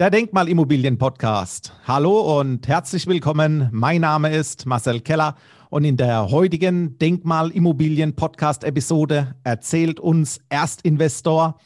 [0.00, 1.72] Der Denkmalimmobilien-Podcast.
[1.84, 3.68] Hallo und herzlich willkommen.
[3.72, 5.34] Mein Name ist Marcel Keller
[5.70, 11.58] und in der heutigen Denkmalimmobilien-Podcast-Episode erzählt uns Erstinvestor,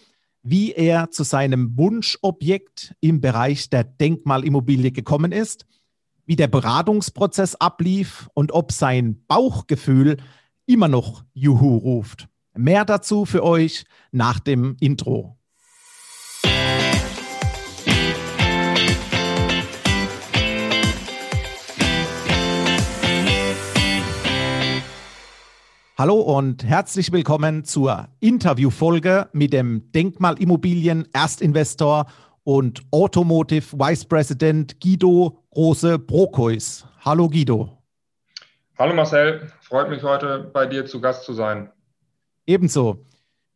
[0.42, 5.66] wie er zu seinem Wunschobjekt im Bereich der Denkmalimmobilie gekommen ist,
[6.24, 10.16] wie der Beratungsprozess ablief und ob sein Bauchgefühl
[10.64, 12.28] immer noch Juhu ruft.
[12.56, 15.36] Mehr dazu für euch nach dem Intro.
[26.02, 32.06] Hallo und herzlich willkommen zur Interviewfolge mit dem Denkmalimmobilien Erstinvestor
[32.42, 36.84] und Automotive Vice President Guido Große Brokois.
[37.04, 37.78] Hallo Guido.
[38.76, 41.70] Hallo Marcel, freut mich heute bei dir zu Gast zu sein.
[42.46, 43.06] Ebenso.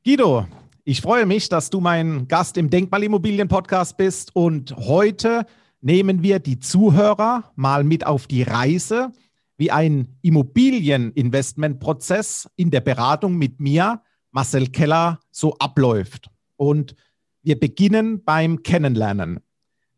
[0.04, 0.46] Guido,
[0.84, 5.46] ich freue mich, dass du mein Gast im Denkmalimmobilien Podcast bist und heute
[5.80, 9.10] nehmen wir die Zuhörer mal mit auf die Reise
[9.56, 16.30] wie ein Immobilieninvestmentprozess in der Beratung mit mir, Marcel Keller, so abläuft.
[16.56, 16.94] Und
[17.42, 19.40] wir beginnen beim Kennenlernen.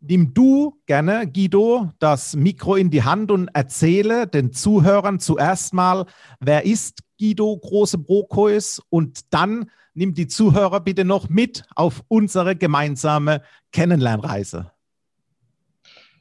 [0.01, 6.07] Nimm du gerne, Guido, das Mikro in die Hand und erzähle den Zuhörern zuerst mal,
[6.39, 12.55] wer ist Guido Große Brokois und dann nimm die Zuhörer bitte noch mit auf unsere
[12.55, 13.43] gemeinsame
[13.73, 14.71] Kennenlernreise.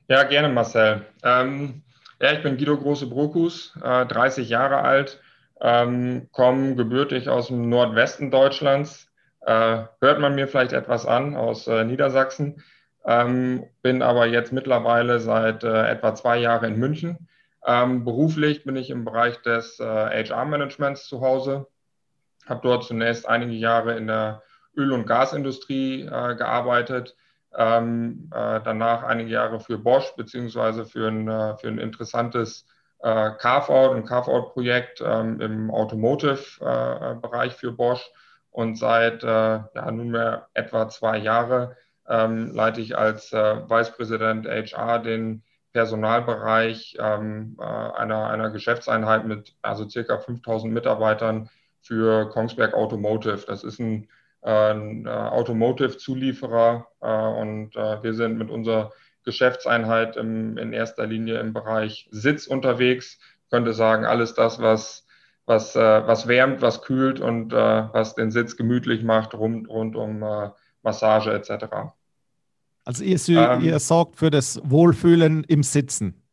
[0.08, 1.06] Ja, gerne, Marcel.
[1.22, 1.84] Ähm,
[2.20, 5.22] ja, ich bin Guido Große-Brokus, äh, 30 Jahre alt,
[5.62, 9.12] ähm, komme gebürtig aus dem Nordwesten Deutschlands.
[9.42, 12.64] Äh, hört man mir vielleicht etwas an aus äh, Niedersachsen,
[13.06, 17.30] ähm, bin aber jetzt mittlerweile seit äh, etwa zwei Jahren in München.
[17.66, 21.68] Ähm, beruflich bin ich im Bereich des HR-Managements äh, zu Hause,
[22.46, 24.42] habe dort zunächst einige Jahre in der
[24.76, 27.16] Öl- und Gasindustrie äh, gearbeitet,
[27.58, 32.66] ähm, äh, danach einige Jahre für Bosch beziehungsweise für ein, äh, für ein interessantes
[33.00, 38.10] äh, Carve-out und Carve-out-Projekt ähm, im Automotive-Bereich für Bosch.
[38.52, 41.76] Und seit äh, ja, nunmehr etwa zwei Jahre
[42.08, 45.44] ähm, leite ich als äh, Vice President HR den
[45.74, 51.50] Personalbereich ähm, äh, einer, einer Geschäftseinheit mit also circa 5000 Mitarbeitern
[51.82, 53.46] für Kongsberg Automotive.
[53.48, 54.08] Das ist ein ein äh,
[54.46, 58.94] Automotive-Zulieferer äh, und äh, wir sind mit unserer
[59.24, 63.20] Geschäftseinheit im, in erster Linie im Bereich Sitz unterwegs.
[63.44, 65.06] Ich könnte sagen, alles das, was,
[65.46, 70.24] was, was wärmt, was kühlt und was den Sitz gemütlich macht, rund, rund um
[70.82, 71.92] Massage etc.
[72.88, 76.24] Also ihr, ähm, ihr sorgt für das Wohlfühlen im Sitzen.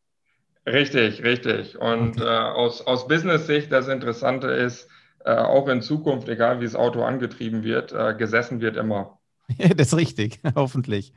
[0.65, 1.77] Richtig, richtig.
[1.77, 2.23] Und okay.
[2.23, 4.87] äh, aus, aus Business-Sicht das Interessante ist, äh,
[5.31, 9.19] auch in Zukunft, egal wie das Auto angetrieben wird, äh, gesessen wird immer.
[9.75, 11.13] das ist richtig, hoffentlich.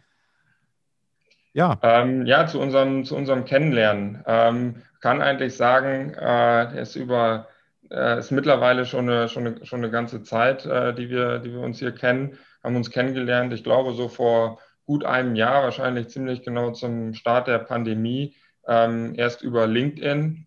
[1.53, 1.79] Ja.
[1.83, 4.23] Ähm, ja, zu unserem, zu unserem Kennenlernen.
[4.27, 7.49] Ähm, kann eigentlich sagen, äh, ist über
[7.91, 11.53] äh, ist mittlerweile schon eine, schon eine, schon eine ganze Zeit, äh, die, wir, die
[11.53, 16.09] wir uns hier kennen, haben uns kennengelernt, ich glaube, so vor gut einem Jahr, wahrscheinlich
[16.09, 18.35] ziemlich genau zum Start der Pandemie,
[18.67, 20.47] ähm, erst über LinkedIn.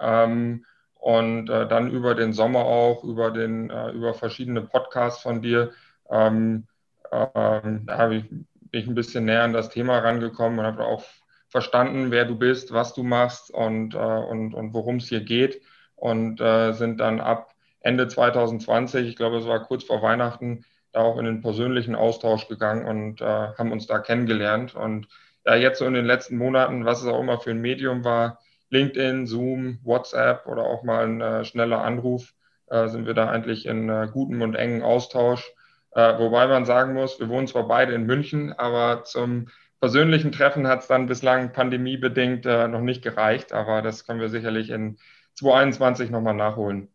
[0.00, 0.64] Ähm,
[1.04, 5.72] und äh, dann über den Sommer auch, über, den, äh, über verschiedene Podcasts von dir,
[6.10, 6.66] ähm,
[7.12, 11.04] ähm, da ich, bin ich ein bisschen näher an das Thema rangekommen und habe auch
[11.50, 15.60] verstanden, wer du bist, was du machst und, äh, und, und worum es hier geht.
[15.94, 21.00] Und äh, sind dann ab Ende 2020, ich glaube, es war kurz vor Weihnachten, da
[21.00, 23.24] auch in den persönlichen Austausch gegangen und äh,
[23.58, 24.74] haben uns da kennengelernt.
[24.74, 25.08] Und
[25.44, 28.38] ja, jetzt so in den letzten Monaten, was es auch immer für ein Medium war,
[28.74, 32.34] LinkedIn, Zoom, WhatsApp oder auch mal ein äh, schneller Anruf,
[32.68, 35.52] äh, sind wir da eigentlich in äh, gutem und engen Austausch.
[35.92, 39.46] Äh, wobei man sagen muss, wir wohnen zwar beide in München, aber zum
[39.80, 44.28] persönlichen Treffen hat es dann bislang pandemiebedingt äh, noch nicht gereicht, aber das können wir
[44.28, 44.98] sicherlich in
[45.36, 46.88] 2021 nochmal nachholen.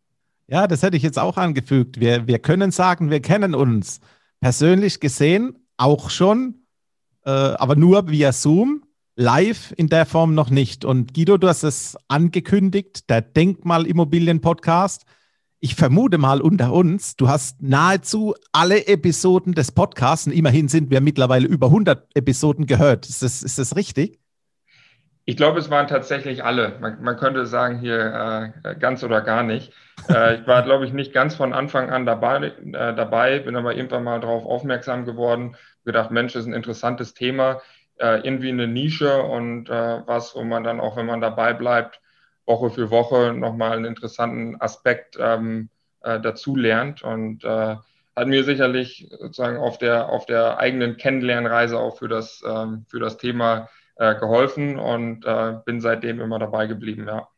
[0.48, 2.00] Ja, das hätte ich jetzt auch angefügt.
[2.00, 4.00] Wir, wir können sagen, wir kennen uns
[4.40, 6.66] persönlich gesehen auch schon,
[7.24, 8.82] äh, aber nur via Zoom
[9.16, 10.84] live in der Form noch nicht.
[10.84, 15.04] Und Guido, du hast es angekündigt, der Denkmalimmobilien-Podcast.
[15.60, 20.90] Ich vermute mal unter uns, du hast nahezu alle Episoden des Podcasts, und immerhin sind
[20.90, 23.06] wir mittlerweile über 100 Episoden gehört.
[23.06, 24.18] Ist das, ist das richtig?
[25.26, 26.78] Ich glaube, es waren tatsächlich alle.
[26.80, 29.70] Man, man könnte sagen, hier äh, ganz oder gar nicht.
[30.08, 32.52] Äh, ich war, glaube ich, nicht ganz von Anfang an dabei, äh,
[32.94, 37.60] dabei, bin aber irgendwann mal darauf aufmerksam geworden, gedacht, Mensch, das ist ein interessantes Thema
[38.00, 42.00] äh, irgendwie eine Nische und äh, was, wo man dann auch, wenn man dabei bleibt,
[42.46, 45.68] Woche für Woche nochmal einen interessanten Aspekt ähm,
[46.02, 47.76] äh, dazu lernt und äh,
[48.16, 52.98] hat mir sicherlich sozusagen auf der, auf der eigenen Kennenlernreise auch für das, ähm, für
[52.98, 57.28] das Thema äh, geholfen und äh, bin seitdem immer dabei geblieben, ja.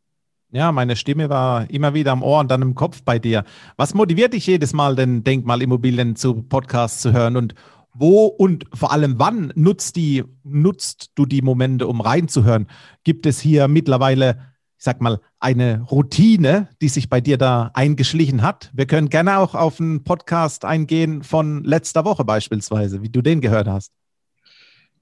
[0.54, 3.44] Ja, meine Stimme war immer wieder am Ohr und dann im Kopf bei dir.
[3.78, 7.54] Was motiviert dich jedes Mal, den Denkmalimmobilien zu Podcasts zu hören und
[7.94, 12.68] wo und vor allem wann nutzt, die, nutzt du die Momente, um reinzuhören?
[13.04, 14.38] Gibt es hier mittlerweile,
[14.78, 18.70] ich sag mal, eine Routine, die sich bei dir da eingeschlichen hat?
[18.72, 23.40] Wir können gerne auch auf einen Podcast eingehen von letzter Woche beispielsweise, wie du den
[23.40, 23.92] gehört hast.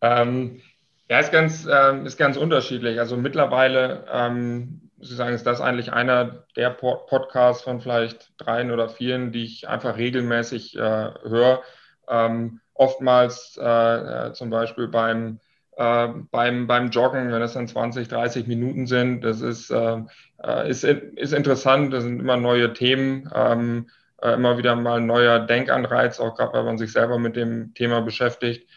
[0.01, 0.61] Ähm,
[1.09, 2.99] ja, ist ganz, ähm, ist ganz unterschiedlich.
[2.99, 8.71] Also mittlerweile, ähm, muss ich sagen, ist das eigentlich einer der Podcasts von vielleicht dreien
[8.71, 11.63] oder vieren, die ich einfach regelmäßig äh, höre.
[12.09, 15.39] Ähm, oftmals äh, äh, zum Beispiel beim,
[15.77, 19.21] äh, beim, beim Joggen, wenn es dann 20, 30 Minuten sind.
[19.21, 19.99] Das ist, äh,
[20.43, 23.91] äh, ist, ist interessant, das sind immer neue Themen, ähm,
[24.23, 28.03] immer wieder mal ein neuer Denkanreiz, auch gerade wenn man sich selber mit dem Thema
[28.03, 28.69] beschäftigt.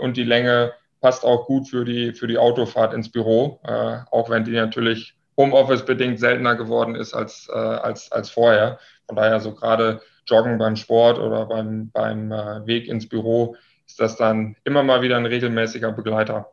[0.00, 4.28] und die Länge passt auch gut für die, für die Autofahrt ins Büro, äh, auch
[4.28, 8.80] wenn die natürlich Homeoffice-bedingt seltener geworden ist als, äh, als, als vorher.
[9.06, 14.00] Von daher so gerade Joggen beim Sport oder beim, beim äh, Weg ins Büro ist
[14.00, 16.50] das dann immer mal wieder ein regelmäßiger Begleiter.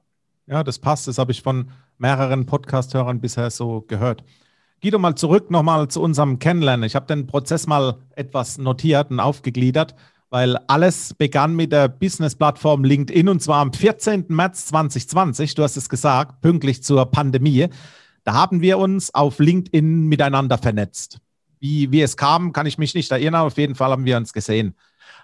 [0.47, 1.07] Ja, das passt.
[1.07, 4.23] Das habe ich von mehreren Podcast-Hörern bisher so gehört.
[4.81, 6.85] Guido, mal zurück nochmal zu unserem Kennenlernen.
[6.85, 9.95] Ich habe den Prozess mal etwas notiert und aufgegliedert
[10.29, 14.25] weil alles begann mit der Business-Plattform LinkedIn und zwar am 14.
[14.29, 15.55] März 2020.
[15.55, 17.67] Du hast es gesagt, pünktlich zur Pandemie.
[18.23, 21.19] Da haben wir uns auf LinkedIn miteinander vernetzt.
[21.59, 23.41] Wie, wie es kam, kann ich mich nicht erinnern.
[23.41, 24.75] Auf jeden Fall haben wir uns gesehen.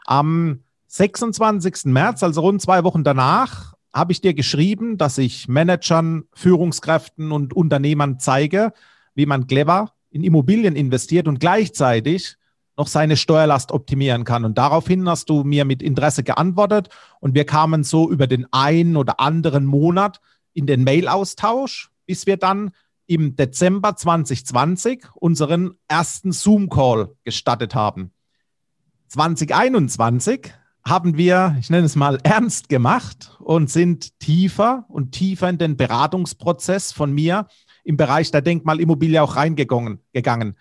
[0.05, 1.85] Am 26.
[1.85, 7.53] März, also rund zwei Wochen danach, habe ich dir geschrieben, dass ich Managern, Führungskräften und
[7.53, 8.73] Unternehmern zeige,
[9.13, 12.35] wie man clever in Immobilien investiert und gleichzeitig
[12.77, 14.43] noch seine Steuerlast optimieren kann.
[14.43, 16.89] Und daraufhin hast du mir mit Interesse geantwortet
[17.21, 20.19] und wir kamen so über den einen oder anderen Monat
[20.53, 22.71] in den Mail-Austausch, bis wir dann
[23.07, 28.11] im Dezember 2020 unseren ersten Zoom-Call gestattet haben.
[29.09, 30.51] 2021
[30.87, 35.77] haben wir, ich nenne es mal, ernst gemacht und sind tiefer und tiefer in den
[35.77, 37.47] Beratungsprozess von mir
[37.83, 40.57] im Bereich der Denkmalimmobilie auch reingegangen.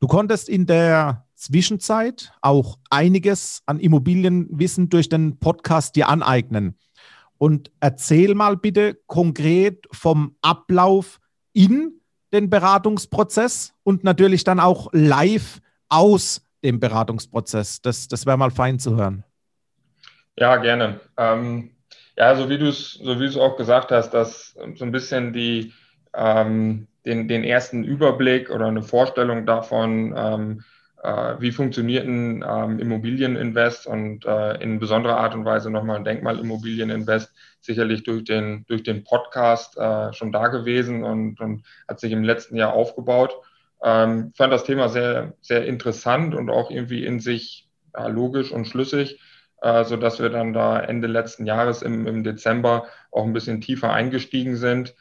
[0.00, 6.78] Du konntest in der Zwischenzeit auch einiges an Immobilienwissen durch den Podcast dir aneignen.
[7.36, 11.20] Und erzähl mal bitte konkret vom Ablauf
[11.58, 12.00] in
[12.32, 17.82] den Beratungsprozess und natürlich dann auch live aus dem Beratungsprozess.
[17.82, 19.24] Das, das wäre mal fein zu hören.
[20.36, 21.00] Ja, gerne.
[21.16, 21.70] Ähm,
[22.16, 25.72] ja, so wie du es so auch gesagt hast, dass so ein bisschen die,
[26.14, 30.64] ähm, den, den ersten Überblick oder eine Vorstellung davon, ähm,
[31.02, 36.04] äh, wie funktioniert ein ähm, Immobilieninvest und äh, in besonderer Art und Weise nochmal ein
[36.04, 42.12] Denkmalimmobilieninvest, sicherlich durch den, durch den Podcast äh, schon da gewesen und, und hat sich
[42.12, 43.36] im letzten Jahr aufgebaut.
[43.82, 48.66] Ähm, fand das Thema sehr, sehr interessant und auch irgendwie in sich ja, logisch und
[48.66, 49.20] schlüssig,
[49.62, 53.92] äh, sodass wir dann da Ende letzten Jahres im, im Dezember auch ein bisschen tiefer
[53.92, 54.94] eingestiegen sind.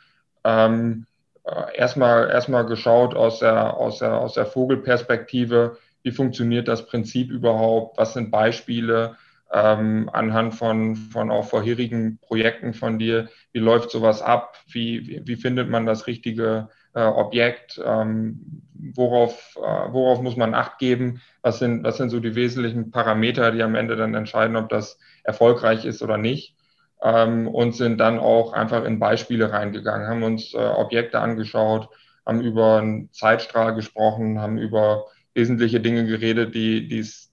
[0.43, 1.05] Ähm,
[1.43, 7.31] äh, erstmal, erstmal geschaut aus der, aus der, aus der Vogelperspektive, wie funktioniert das Prinzip
[7.31, 9.15] überhaupt, was sind Beispiele
[9.51, 15.21] ähm, anhand von, von auch vorherigen Projekten von dir, wie läuft sowas ab, wie, wie,
[15.25, 21.21] wie findet man das richtige äh, Objekt, ähm, worauf, äh, worauf muss man Acht geben,
[21.41, 24.99] was sind, was sind so die wesentlichen Parameter, die am Ende dann entscheiden, ob das
[25.23, 26.55] erfolgreich ist oder nicht.
[27.01, 31.89] Ähm, und sind dann auch einfach in Beispiele reingegangen, haben uns äh, Objekte angeschaut,
[32.25, 37.26] haben über einen Zeitstrahl gesprochen, haben über wesentliche Dinge geredet, die es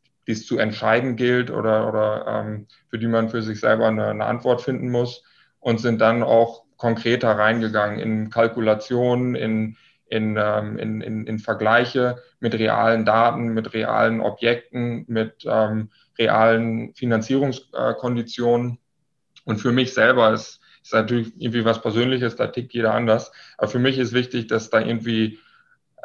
[0.47, 4.63] zu entscheiden gilt oder, oder ähm, für die man für sich selber eine, eine, Antwort
[4.63, 5.23] finden muss
[5.61, 9.77] und sind dann auch konkreter reingegangen in Kalkulationen, in,
[10.07, 16.95] in, ähm, in, in, in, Vergleiche mit realen Daten, mit realen Objekten, mit ähm, realen
[16.95, 18.79] Finanzierungskonditionen.
[19.45, 23.33] Und für mich selber ist, ist natürlich irgendwie was Persönliches, da tickt jeder anders.
[23.57, 25.39] Aber für mich ist wichtig, dass da irgendwie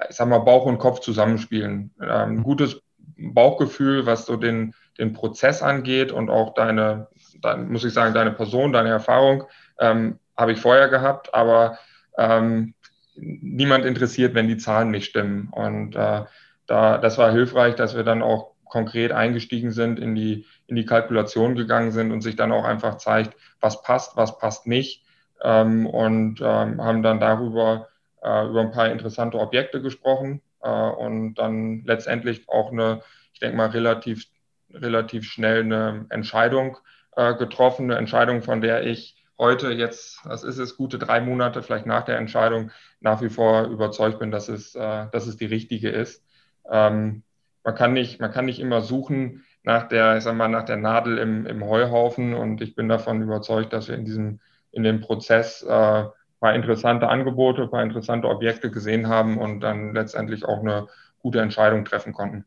[0.10, 1.92] ich sag mal, Bauch und Kopf zusammenspielen.
[2.02, 2.44] Ähm, mhm.
[2.44, 2.82] gutes
[3.20, 7.08] Bauchgefühl, was so den, den Prozess angeht und auch deine,
[7.42, 9.44] dein, muss ich sagen, deine Person, deine Erfahrung
[9.80, 11.78] ähm, habe ich vorher gehabt, aber
[12.18, 12.74] ähm,
[13.16, 15.50] niemand interessiert, wenn die Zahlen nicht stimmen.
[15.52, 16.24] Und äh,
[16.68, 20.86] da, das war hilfreich, dass wir dann auch konkret eingestiegen sind, in die, in die
[20.86, 25.04] Kalkulation gegangen sind und sich dann auch einfach zeigt, was passt, was passt nicht.
[25.42, 27.88] Ähm, und ähm, haben dann darüber
[28.22, 33.01] äh, über ein paar interessante Objekte gesprochen und dann letztendlich auch eine,
[33.34, 34.25] ich denke mal, relativ
[34.74, 36.78] relativ schnell eine Entscheidung
[37.16, 41.63] äh, getroffen, eine Entscheidung, von der ich heute jetzt, was ist es, gute drei Monate
[41.63, 45.46] vielleicht nach der Entscheidung nach wie vor überzeugt bin, dass es, äh, dass es die
[45.46, 46.24] richtige ist.
[46.70, 47.24] Ähm,
[47.63, 50.78] man, kann nicht, man kann nicht immer suchen nach der, ich sag mal, nach der
[50.78, 54.39] Nadel im, im Heuhaufen und ich bin davon überzeugt, dass wir in diesem,
[54.72, 56.06] in dem Prozess äh,
[56.39, 60.88] paar interessante Angebote, paar interessante Objekte gesehen haben und dann letztendlich auch eine
[61.19, 62.46] gute Entscheidung treffen konnten.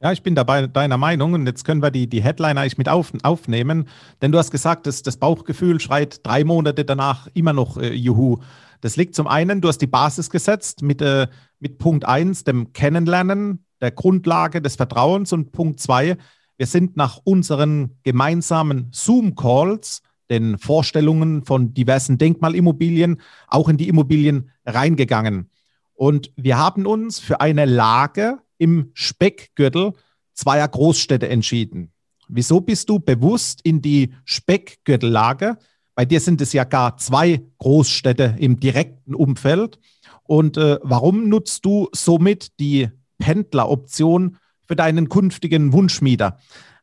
[0.00, 2.88] Ja, ich bin dabei deiner Meinung und jetzt können wir die, die Headline eigentlich mit
[2.88, 3.88] auf, aufnehmen,
[4.22, 8.38] denn du hast gesagt, dass das Bauchgefühl schreit drei Monate danach immer noch äh, Juhu.
[8.80, 11.26] Das liegt zum einen, du hast die Basis gesetzt mit, äh,
[11.58, 16.16] mit Punkt 1, dem Kennenlernen, der Grundlage des Vertrauens und Punkt 2,
[16.58, 24.50] wir sind nach unseren gemeinsamen Zoom-Calls, den Vorstellungen von diversen Denkmalimmobilien, auch in die Immobilien
[24.66, 25.50] reingegangen.
[25.94, 29.92] Und wir haben uns für eine Lage im Speckgürtel
[30.34, 31.92] zweier Großstädte entschieden.
[32.28, 35.56] Wieso bist du bewusst in die Speckgürtellage?
[35.94, 39.80] Bei dir sind es ja gar zwei Großstädte im direkten Umfeld.
[40.22, 46.38] Und äh, warum nutzt du somit die Pendleroption für deinen künftigen Wunschmieter?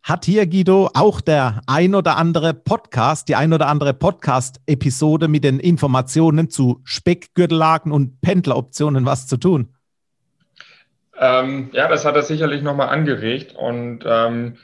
[0.06, 5.44] Hat hier, Guido, auch der ein oder andere Podcast, die ein oder andere Podcast-Episode mit
[5.44, 9.74] den Informationen zu Speckgürtellagen und Pendleroptionen was zu tun?
[11.20, 14.58] Ähm, ja, das hat er sicherlich nochmal angeregt und ähm,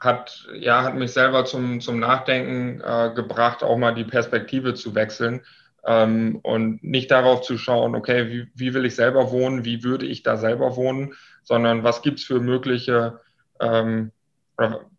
[0.00, 4.96] hat, ja, hat mich selber zum, zum Nachdenken äh, gebracht, auch mal die Perspektive zu
[4.96, 5.42] wechseln
[5.86, 10.06] ähm, und nicht darauf zu schauen, okay, wie, wie will ich selber wohnen, wie würde
[10.06, 13.20] ich da selber wohnen, sondern was gibt es für mögliche,
[13.62, 14.12] ähm,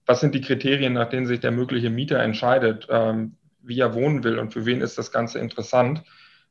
[0.05, 4.24] was sind die Kriterien, nach denen sich der mögliche Mieter entscheidet, ähm, wie er wohnen
[4.24, 6.03] will und für wen ist das Ganze interessant.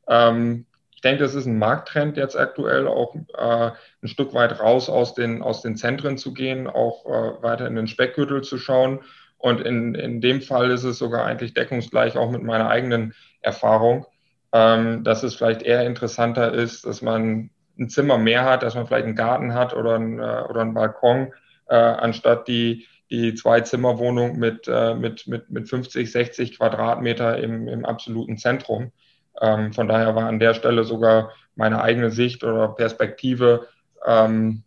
[0.09, 4.89] Ähm, ich denke, das ist ein Markttrend jetzt aktuell, auch äh, ein Stück weit raus
[4.89, 9.01] aus den, aus den Zentren zu gehen, auch äh, weiter in den Speckgürtel zu schauen.
[9.37, 14.07] Und in, in dem Fall ist es sogar eigentlich deckungsgleich auch mit meiner eigenen Erfahrung,
[14.53, 18.87] ähm, dass es vielleicht eher interessanter ist, dass man ein Zimmer mehr hat, dass man
[18.87, 21.33] vielleicht einen Garten hat oder, ein, äh, oder einen Balkon,
[21.73, 27.87] äh, anstatt die, die Zwei-Zimmer-Wohnung mit, äh, mit, mit, mit 50, 60 Quadratmeter im, im
[27.87, 28.93] absoluten Zentrum.
[29.41, 33.69] Ähm, von daher war an der Stelle sogar meine eigene Sicht oder Perspektive
[34.07, 34.65] ähm,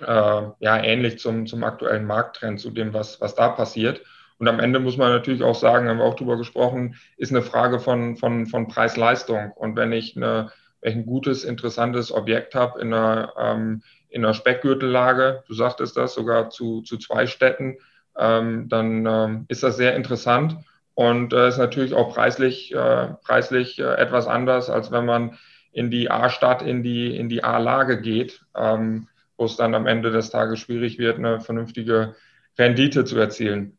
[0.00, 4.00] äh, ja ähnlich zum, zum aktuellen Markttrend, zu dem, was, was da passiert.
[4.38, 7.42] Und am Ende muss man natürlich auch sagen, haben wir auch drüber gesprochen, ist eine
[7.42, 9.50] Frage von, von, von Preis-Leistung.
[9.52, 13.82] Und wenn ich, eine, wenn ich ein gutes, interessantes Objekt habe in einer, ähm,
[14.12, 17.78] in einer Speckgürtellage, du sagtest das, sogar zu, zu zwei Städten,
[18.16, 20.56] ähm, dann ähm, ist das sehr interessant.
[20.94, 25.38] Und äh, ist natürlich auch preislich, äh, preislich äh, etwas anders, als wenn man
[25.72, 30.10] in die A-Stadt, in die, in die A-Lage geht, ähm, wo es dann am Ende
[30.10, 32.14] des Tages schwierig wird, eine vernünftige
[32.58, 33.78] Rendite zu erzielen.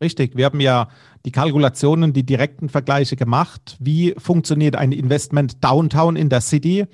[0.00, 0.88] Richtig, wir haben ja
[1.26, 3.76] die Kalkulationen, die direkten Vergleiche gemacht.
[3.78, 6.86] Wie funktioniert ein Investment Downtown in der City?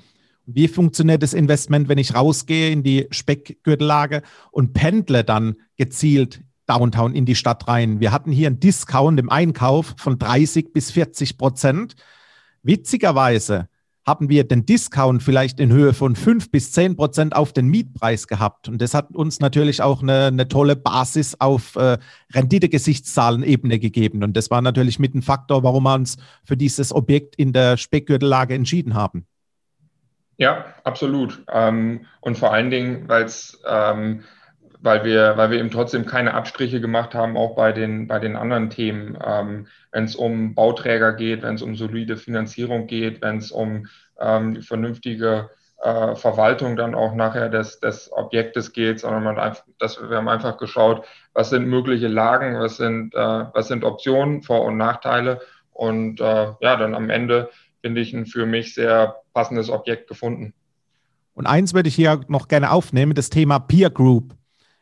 [0.45, 4.21] Wie funktioniert das Investment, wenn ich rausgehe in die Speckgürtellage
[4.51, 7.99] und pendle dann gezielt Downtown in die Stadt rein.
[7.99, 11.95] Wir hatten hier einen Discount im Einkauf von 30 bis 40 Prozent.
[12.63, 13.67] Witzigerweise
[14.05, 18.27] haben wir den Discount vielleicht in Höhe von 5 bis 10 Prozent auf den Mietpreis
[18.27, 18.67] gehabt.
[18.67, 21.97] Und das hat uns natürlich auch eine, eine tolle Basis auf äh,
[22.33, 24.23] Rendite-Gesichtszahlen-Ebene gegeben.
[24.23, 27.77] Und das war natürlich mit ein Faktor, warum wir uns für dieses Objekt in der
[27.77, 29.25] Speckgürtellage entschieden haben.
[30.37, 31.43] Ja, absolut.
[31.51, 34.23] Ähm, und vor allen Dingen, weil es ähm,
[34.81, 38.35] weil wir, weil wir eben trotzdem keine Abstriche gemacht haben, auch bei den, bei den
[38.35, 43.37] anderen Themen, ähm, wenn es um Bauträger geht, wenn es um solide Finanzierung geht, wenn
[43.37, 43.87] es um
[44.19, 45.49] ähm, vernünftige
[45.81, 50.29] äh, Verwaltung dann auch nachher des, des Objektes geht, sondern man einfach, das, wir haben
[50.29, 55.41] einfach geschaut, was sind mögliche Lagen, was sind, äh, was sind Optionen, Vor- und Nachteile
[55.71, 57.49] und äh, ja, dann am Ende
[57.85, 60.55] finde ich ein für mich sehr passendes Objekt gefunden.
[61.35, 64.35] Und eins würde ich hier noch gerne aufnehmen, das Thema Peer Group.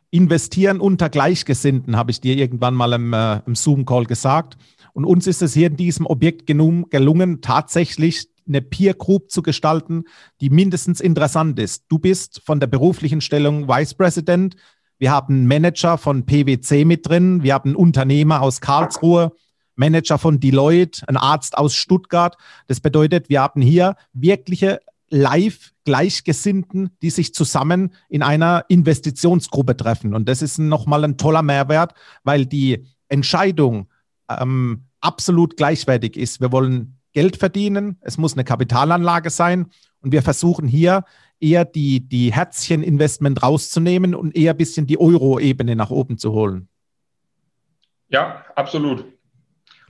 [0.10, 4.56] Investieren unter Gleichgesinnten, habe ich dir irgendwann mal im, äh, im Zoom-Call gesagt.
[4.94, 10.06] Und uns ist es hier in diesem Objekt gelungen, tatsächlich eine Peer Group zu gestalten,
[10.40, 11.84] die mindestens interessant ist.
[11.90, 14.56] Du bist von der beruflichen Stellung Vice President.
[14.98, 17.44] Wir haben einen Manager von PwC mit drin.
[17.44, 19.34] Wir haben einen Unternehmer aus Karlsruhe,
[19.76, 22.38] Manager von Deloitte, ein Arzt aus Stuttgart.
[22.68, 30.16] Das bedeutet, wir haben hier wirkliche Live-Gleichgesinnten, die sich zusammen in einer Investitionsgruppe treffen.
[30.16, 33.90] Und das ist nochmal ein toller Mehrwert, weil die Entscheidung
[34.30, 36.42] ähm, absolut gleichwertig ist.
[36.42, 39.68] Wir wollen Geld verdienen, es muss eine Kapitalanlage sein
[40.02, 41.06] und wir versuchen hier
[41.40, 46.70] eher die, die Herzchen-Investment rauszunehmen und eher ein bisschen die Euro-Ebene nach oben zu holen.
[48.10, 49.06] Ja, absolut.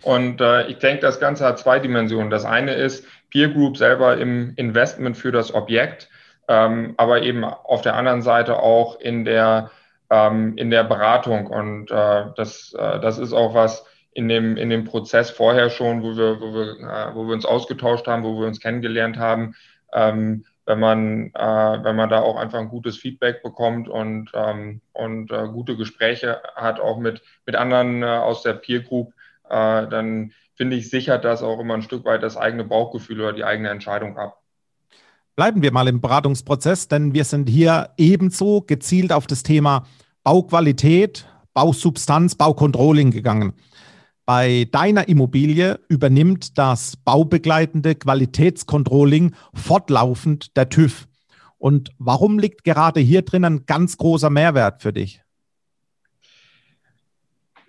[0.04, 2.30] Und äh, ich denke, das Ganze hat zwei Dimensionen.
[2.30, 6.10] Das eine ist Peer Group selber im Investment für das Objekt,
[6.48, 9.72] ähm, aber eben auf der anderen Seite auch in der,
[10.10, 11.48] ähm, in der Beratung.
[11.48, 16.04] Und äh, das, äh, das ist auch was in dem, in dem Prozess vorher schon,
[16.04, 19.56] wo wir, wo, wir, äh, wo wir uns ausgetauscht haben, wo wir uns kennengelernt haben.
[19.94, 24.82] Ähm, wenn man, äh, wenn man da auch einfach ein gutes Feedback bekommt und, ähm,
[24.94, 29.14] und äh, gute Gespräche hat, auch mit, mit anderen äh, aus der Peer Group,
[29.54, 33.34] äh, dann finde ich, sichert das auch immer ein Stück weit das eigene Bauchgefühl oder
[33.34, 34.40] die eigene Entscheidung ab.
[35.36, 39.88] Bleiben wir mal im Beratungsprozess, denn wir sind hier ebenso gezielt auf das Thema
[40.24, 43.54] Bauqualität, Bausubstanz, Baucontrolling gegangen.
[44.26, 51.08] Bei deiner Immobilie übernimmt das baubegleitende Qualitätscontrolling fortlaufend der TÜV.
[51.58, 55.23] Und warum liegt gerade hier drin ein ganz großer Mehrwert für dich?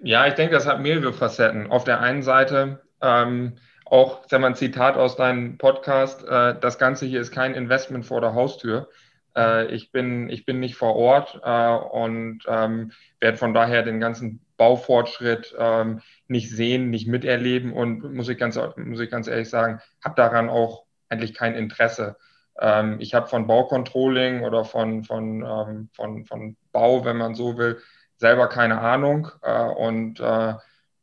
[0.04, 1.70] Ja, ich denke, das hat mehrere Facetten.
[1.70, 3.56] Auf der einen Seite ähm,
[3.87, 8.04] auch, sagen wir ein Zitat aus deinem Podcast, äh, das Ganze hier ist kein Investment
[8.04, 8.90] vor der Haustür.
[9.34, 13.99] Äh, ich, bin, ich bin nicht vor Ort äh, und ähm, werde von daher den
[13.99, 19.49] ganzen Baufortschritt ähm, nicht sehen, nicht miterleben und muss ich ganz, muss ich ganz ehrlich
[19.49, 22.16] sagen, habe daran auch eigentlich kein Interesse.
[22.61, 27.56] Ähm, ich habe von Baucontrolling oder von, von, ähm, von, von Bau, wenn man so
[27.56, 27.78] will,
[28.16, 29.30] selber keine Ahnung.
[29.42, 30.54] Äh, und äh,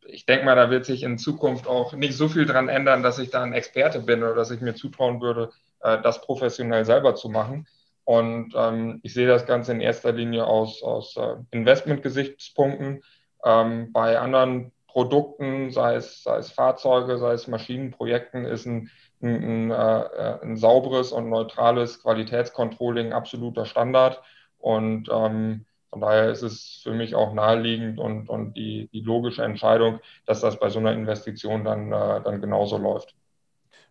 [0.03, 3.19] ich denke mal, da wird sich in Zukunft auch nicht so viel dran ändern, dass
[3.19, 5.51] ich da ein Experte bin oder dass ich mir zutrauen würde,
[5.81, 7.67] äh, das professionell selber zu machen.
[8.03, 13.03] Und ähm, ich sehe das Ganze in erster Linie aus, aus äh, Investmentgesichtspunkten.
[13.43, 18.89] Ähm, bei anderen Produkten, sei es, sei es Fahrzeuge, sei es Maschinenprojekten, ist ein,
[19.21, 24.21] ein, ein, äh, ein sauberes und neutrales Qualitätscontrolling absoluter Standard.
[24.57, 29.43] Und ähm, von daher ist es für mich auch naheliegend und, und die, die logische
[29.43, 33.13] Entscheidung, dass das bei so einer Investition dann, äh, dann genauso läuft.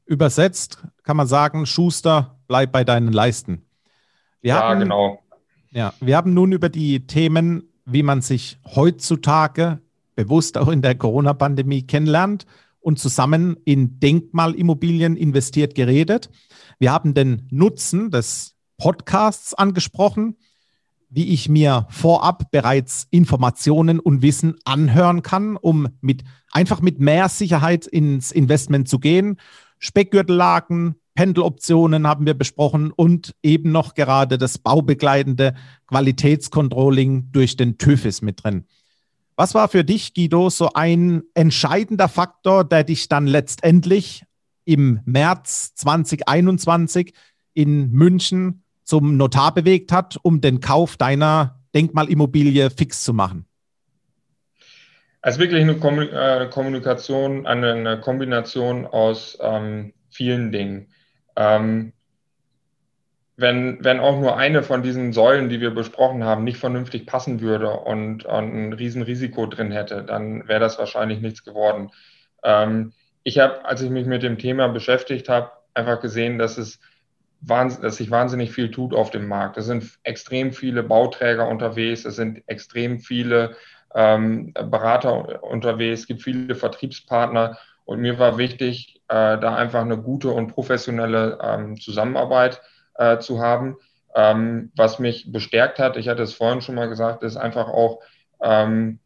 [0.06, 3.66] Übersetzt kann man sagen, Schuster, bleib bei deinen Leisten.
[4.40, 5.22] Wir ja, haben, genau.
[5.72, 9.80] Ja, wir haben nun über die Themen, wie man sich heutzutage
[10.14, 12.46] bewusst auch in der Corona-Pandemie kennenlernt
[12.80, 16.30] und zusammen in Denkmalimmobilien investiert geredet.
[16.78, 20.38] Wir haben den Nutzen des Podcasts angesprochen
[21.10, 27.28] wie ich mir vorab bereits Informationen und Wissen anhören kann, um mit einfach mit mehr
[27.28, 29.36] Sicherheit ins Investment zu gehen.
[29.78, 35.54] Speckgürtellagen, Pendeloptionen haben wir besprochen und eben noch gerade das baubegleitende
[35.88, 38.64] Qualitätscontrolling durch den TÜV ist mit drin.
[39.36, 44.24] Was war für dich, Guido, so ein entscheidender Faktor, der dich dann letztendlich
[44.64, 47.12] im März 2021
[47.54, 53.46] in München zum Notar bewegt hat, um den Kauf deiner Denkmalimmobilie fix zu machen?
[55.22, 60.88] Also wirklich eine äh, Kommunikation, eine Kombination aus ähm, vielen Dingen.
[61.36, 61.92] Ähm,
[63.36, 67.40] wenn, wenn auch nur eine von diesen Säulen, die wir besprochen haben, nicht vernünftig passen
[67.40, 71.90] würde und, und ein Riesenrisiko drin hätte, dann wäre das wahrscheinlich nichts geworden.
[72.42, 76.80] Ähm, ich habe, als ich mich mit dem Thema beschäftigt habe, einfach gesehen, dass es
[77.40, 79.56] dass sich wahnsinnig viel tut auf dem Markt.
[79.56, 83.56] Es sind extrem viele Bauträger unterwegs, es sind extrem viele
[83.94, 89.98] ähm, Berater unterwegs, es gibt viele Vertriebspartner und mir war wichtig, äh, da einfach eine
[89.98, 92.60] gute und professionelle ähm, Zusammenarbeit
[92.94, 93.76] äh, zu haben.
[94.14, 98.00] Ähm, was mich bestärkt hat, ich hatte es vorhin schon mal gesagt, ist einfach auch,
[98.42, 99.00] ähm,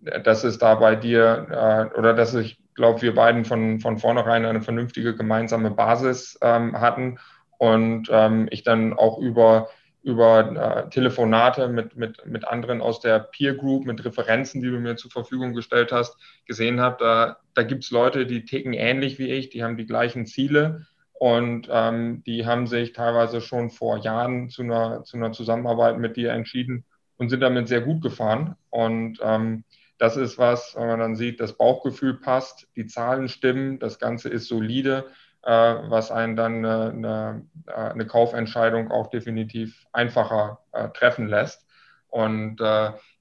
[0.00, 4.44] dass es da bei dir äh, oder dass ich glaube, wir beiden von, von vornherein
[4.44, 7.18] eine vernünftige gemeinsame Basis ähm, hatten
[7.58, 9.68] und ähm, ich dann auch über,
[10.02, 14.78] über äh, Telefonate mit, mit, mit anderen aus der Peer Group, mit Referenzen, die du
[14.78, 16.16] mir zur Verfügung gestellt hast,
[16.46, 19.86] gesehen habe, da, da gibt es Leute, die ticken ähnlich wie ich, die haben die
[19.86, 25.32] gleichen Ziele und ähm, die haben sich teilweise schon vor Jahren zu einer, zu einer
[25.32, 26.84] Zusammenarbeit mit dir entschieden
[27.16, 28.54] und sind damit sehr gut gefahren.
[28.70, 29.64] Und ähm,
[29.98, 34.28] das ist was, wenn man dann sieht, das Bauchgefühl passt, die Zahlen stimmen, das Ganze
[34.28, 35.06] ist solide
[35.42, 41.64] was einen dann eine, äh, eine, Kaufentscheidung auch definitiv einfacher äh, treffen lässt.
[42.08, 42.56] Und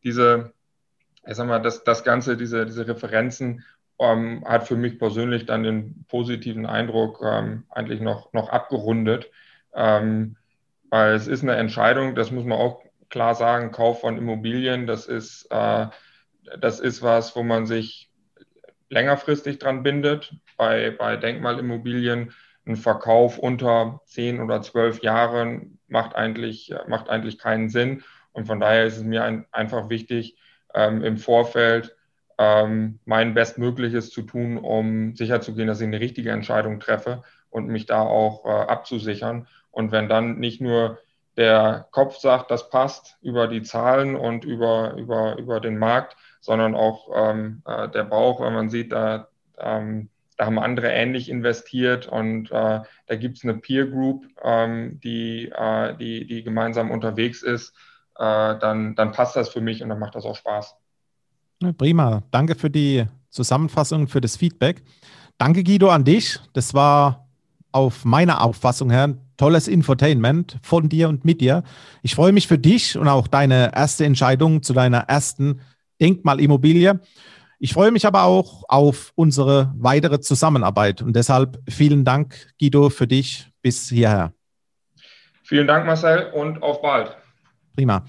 [0.03, 0.53] diese,
[1.25, 3.65] ich sag mal, das, das Ganze, diese, diese Referenzen
[3.99, 9.29] ähm, hat für mich persönlich dann den positiven Eindruck ähm, eigentlich noch, noch abgerundet.
[9.73, 10.37] Ähm,
[10.89, 15.05] weil es ist eine Entscheidung, das muss man auch klar sagen, Kauf von Immobilien, das
[15.05, 15.87] ist, äh,
[16.59, 18.09] das ist was, wo man sich
[18.89, 20.33] längerfristig dran bindet.
[20.57, 22.33] Bei, bei Denkmalimmobilien
[22.65, 28.03] ein Verkauf unter zehn oder zwölf Jahren macht eigentlich, macht eigentlich keinen Sinn.
[28.33, 30.37] Und von daher ist es mir ein, einfach wichtig,
[30.73, 31.95] ähm, im Vorfeld
[32.37, 37.85] ähm, mein Bestmögliches zu tun, um sicherzugehen, dass ich eine richtige Entscheidung treffe und mich
[37.85, 39.47] da auch äh, abzusichern.
[39.71, 40.99] Und wenn dann nicht nur
[41.35, 46.75] der Kopf sagt, das passt über die Zahlen und über, über, über den Markt, sondern
[46.75, 52.07] auch ähm, äh, der Bauch, wenn man sieht, da, ähm, da haben andere ähnlich investiert
[52.07, 57.41] und äh, da gibt es eine Peer Group, ähm, die, äh, die, die gemeinsam unterwegs
[57.41, 57.73] ist,
[58.17, 60.75] äh, dann, dann passt das für mich und dann macht das auch Spaß.
[61.77, 62.21] Prima.
[62.29, 64.83] Danke für die Zusammenfassung, für das Feedback.
[65.39, 66.39] Danke, Guido, an dich.
[66.53, 67.27] Das war
[67.71, 71.63] auf meiner Auffassung her ein tolles Infotainment von dir und mit dir.
[72.01, 75.61] Ich freue mich für dich und auch deine erste Entscheidung zu deiner ersten
[75.99, 76.99] Denkmalimmobilie.
[77.59, 83.07] Ich freue mich aber auch auf unsere weitere Zusammenarbeit und deshalb vielen Dank, Guido, für
[83.07, 84.33] dich bis hierher.
[85.43, 87.17] Vielen Dank, Marcel, und auf bald.
[87.75, 88.05] Prima.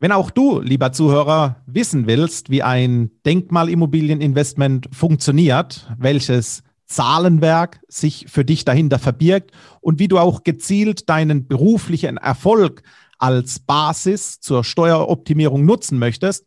[0.00, 8.44] Wenn auch du, lieber Zuhörer, wissen willst, wie ein Denkmalimmobilieninvestment funktioniert, welches Zahlenwerk sich für
[8.44, 12.82] dich dahinter verbirgt und wie du auch gezielt deinen beruflichen Erfolg
[13.18, 16.44] als Basis zur Steueroptimierung nutzen möchtest,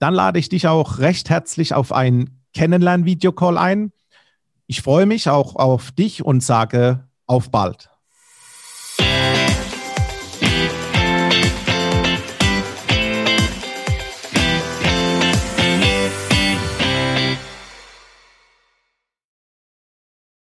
[0.00, 3.92] dann lade ich dich auch recht herzlich auf ein Kennenlern-Videocall ein.
[4.66, 7.90] Ich freue mich auch auf dich und sage auf bald.